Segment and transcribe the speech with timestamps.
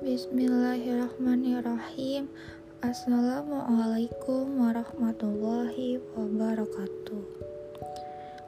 [0.00, 2.32] Bismillahirrahmanirrahim.
[2.80, 7.20] Assalamualaikum warahmatullahi wabarakatuh.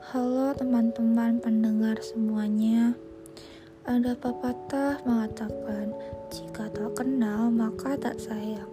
[0.00, 2.96] Halo teman-teman pendengar semuanya.
[3.84, 5.92] Ada pepatah mengatakan,
[6.32, 8.72] jika tak kenal maka tak sayang.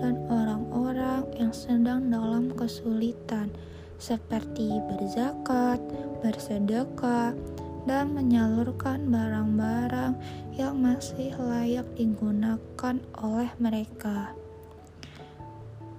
[0.00, 3.52] dan orang-orang yang sedang dalam kesulitan,
[4.00, 5.78] seperti berzakat,
[6.24, 7.36] bersedekah,
[7.84, 10.16] dan menyalurkan barang-barang
[10.56, 14.32] yang masih layak digunakan oleh mereka.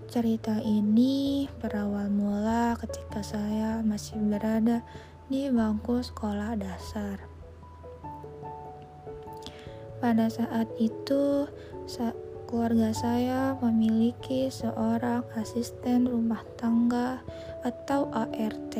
[0.10, 4.82] Cerita ini berawal mula ketika saya masih berada
[5.30, 7.35] di bangku sekolah dasar.
[10.04, 11.48] Pada saat itu,
[12.46, 17.24] keluarga saya memiliki seorang asisten rumah tangga
[17.66, 18.76] atau ART.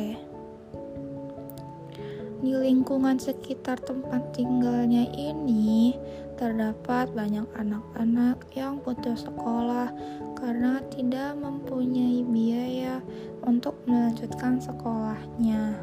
[2.36, 5.96] Di lingkungan sekitar tempat tinggalnya ini,
[6.36, 9.88] terdapat banyak anak-anak yang putus sekolah
[10.36, 13.00] karena tidak mempunyai biaya
[13.42, 15.80] untuk melanjutkan sekolahnya.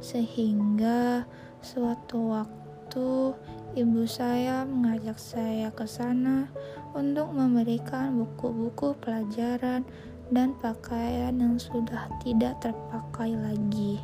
[0.00, 1.28] Sehingga
[1.60, 3.36] suatu waktu
[3.76, 6.48] ibu saya mengajak saya ke sana
[6.96, 9.84] untuk memberikan buku-buku pelajaran
[10.32, 14.00] dan pakaian yang sudah tidak terpakai lagi.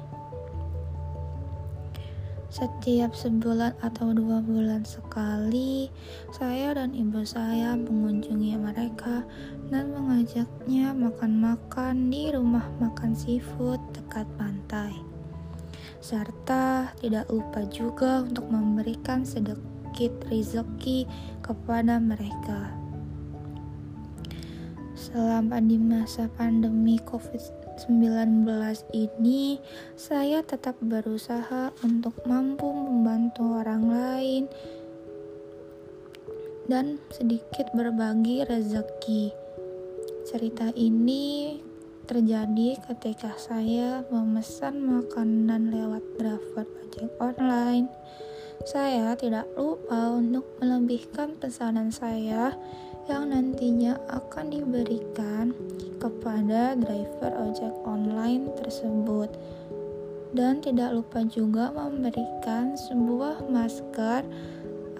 [2.53, 5.89] Setiap sebulan atau dua bulan sekali,
[6.37, 9.25] saya dan ibu saya mengunjungi mereka
[9.73, 15.12] dan mengajaknya makan-makan di rumah makan seafood dekat pantai
[16.03, 21.07] serta tidak lupa juga untuk memberikan sedikit rezeki
[21.47, 22.75] kepada mereka.
[24.99, 28.47] Selama di masa pandemi COVID-19
[28.95, 29.63] ini,
[29.95, 34.43] saya tetap berusaha untuk mampu membantu orang lain
[36.67, 39.35] dan sedikit berbagi rezeki.
[40.23, 41.59] Cerita ini
[42.07, 47.87] terjadi ketika saya memesan makanan lewat driver ojek online.
[48.63, 52.55] Saya tidak lupa untuk melebihkan pesanan saya
[53.11, 55.51] yang nantinya akan diberikan
[55.99, 59.31] kepada driver ojek online tersebut.
[60.33, 64.25] Dan tidak lupa juga memberikan sebuah masker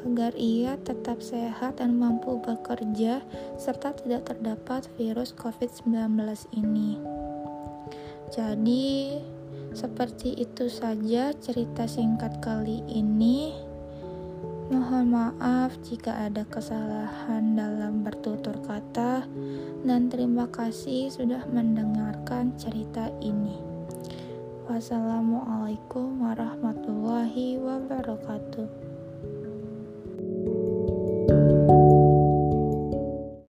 [0.03, 3.23] agar ia tetap sehat dan mampu bekerja
[3.59, 6.19] serta tidak terdapat virus COVID-19
[6.59, 6.99] ini.
[8.33, 9.21] Jadi,
[9.73, 13.53] seperti itu saja cerita singkat kali ini.
[14.73, 19.29] Mohon maaf jika ada kesalahan dalam bertutur kata,
[19.85, 23.61] dan terima kasih sudah mendengarkan cerita ini.
[24.65, 28.92] Wassalamualaikum warahmatullahi wabarakatuh.